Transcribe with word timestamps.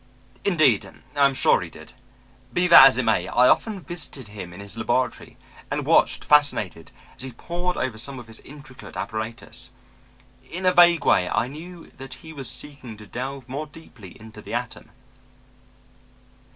Indeed 0.43 0.83
I 1.15 1.25
am 1.25 1.35
sure 1.35 1.61
he 1.61 1.69
did. 1.69 1.91
Be 2.51 2.65
that 2.65 2.87
as 2.87 2.97
it 2.97 3.03
may, 3.03 3.27
I 3.27 3.47
often 3.47 3.81
visited 3.81 4.29
him 4.29 4.51
in 4.51 4.59
his 4.59 4.75
laboratory 4.75 5.37
and 5.69 5.85
watched, 5.85 6.25
fascinated, 6.25 6.89
as 7.17 7.21
he 7.21 7.31
pored 7.33 7.77
over 7.77 7.99
some 7.99 8.17
of 8.17 8.25
his 8.25 8.39
intricate 8.39 8.97
apparatus. 8.97 9.69
In 10.49 10.65
a 10.65 10.73
vague 10.73 11.05
way, 11.05 11.29
I 11.29 11.47
knew 11.47 11.91
that 11.97 12.15
he 12.15 12.33
was 12.33 12.49
seeking 12.49 12.97
to 12.97 13.05
delve 13.05 13.47
more 13.47 13.67
deeply 13.67 14.19
into 14.19 14.41
the 14.41 14.55
atom. 14.55 14.89